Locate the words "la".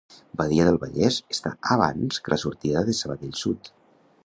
2.35-2.41